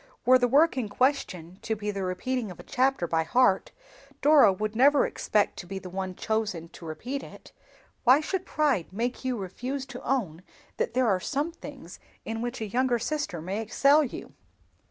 [0.25, 3.69] Were the work in question to be the repeating of a chapter by heart,
[4.19, 7.51] Dora would never expect to be the one chosen to repeat it.
[8.03, 10.41] Why should pride make you refuse to own
[10.77, 14.33] that there are some things in which a younger sister may excel you?"